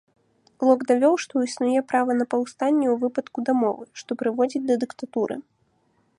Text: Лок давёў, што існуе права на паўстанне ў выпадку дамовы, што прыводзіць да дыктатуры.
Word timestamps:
Лок 0.67 0.85
давёў, 0.91 1.15
што 1.25 1.35
існуе 1.49 1.83
права 1.93 2.11
на 2.21 2.25
паўстанне 2.31 2.87
ў 2.93 2.99
выпадку 3.05 3.39
дамовы, 3.51 3.83
што 4.05 4.11
прыводзіць 4.25 4.67
да 4.73 4.81
дыктатуры. 4.87 5.35